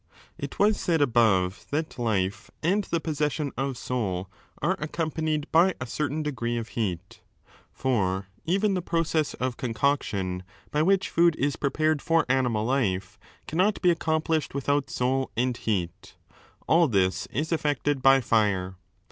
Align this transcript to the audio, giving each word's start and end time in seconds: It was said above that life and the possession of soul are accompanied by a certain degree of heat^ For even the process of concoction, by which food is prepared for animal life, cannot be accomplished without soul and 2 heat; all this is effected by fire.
It 0.35 0.57
was 0.57 0.79
said 0.79 0.99
above 0.99 1.67
that 1.69 1.99
life 1.99 2.49
and 2.63 2.83
the 2.85 2.99
possession 2.99 3.51
of 3.55 3.77
soul 3.77 4.31
are 4.59 4.75
accompanied 4.79 5.45
by 5.51 5.75
a 5.79 5.85
certain 5.85 6.23
degree 6.23 6.57
of 6.57 6.69
heat^ 6.69 7.19
For 7.71 8.27
even 8.43 8.73
the 8.73 8.81
process 8.81 9.35
of 9.35 9.57
concoction, 9.57 10.41
by 10.71 10.81
which 10.81 11.09
food 11.11 11.35
is 11.35 11.55
prepared 11.55 12.01
for 12.01 12.25
animal 12.29 12.65
life, 12.65 13.19
cannot 13.47 13.79
be 13.83 13.91
accomplished 13.91 14.55
without 14.55 14.89
soul 14.89 15.29
and 15.37 15.53
2 15.53 15.61
heat; 15.61 16.15
all 16.65 16.87
this 16.87 17.27
is 17.29 17.51
effected 17.51 18.01
by 18.01 18.21
fire. 18.21 18.77